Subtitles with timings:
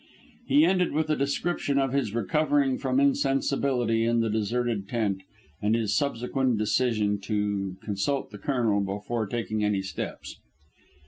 [0.47, 5.21] He ended with a description of his recovering from insensibility in the deserted tent
[5.61, 10.39] and his subsequent decision to consult the Colonel before taking any steps.